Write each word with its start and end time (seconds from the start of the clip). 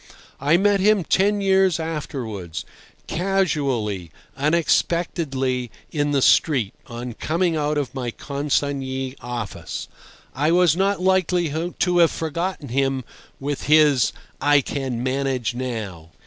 I 0.39 0.57
met 0.57 0.79
him 0.79 1.03
ten 1.03 1.41
years 1.41 1.79
afterwards, 1.79 2.65
casually, 3.05 4.09
unexpectedly, 4.35 5.69
in 5.91 6.09
the 6.09 6.23
street, 6.23 6.73
on 6.87 7.13
coming 7.13 7.55
out 7.55 7.77
of 7.77 7.93
my 7.93 8.09
consignee 8.09 9.15
office. 9.21 9.87
I 10.33 10.49
was 10.53 10.75
not 10.75 11.01
likely 11.01 11.49
to 11.77 11.97
have 11.99 12.09
forgotten 12.11 12.69
him 12.69 13.03
with 13.39 13.65
his 13.65 14.11
"I 14.41 14.61
can 14.61 15.03
manage 15.03 15.53
now." 15.53 16.09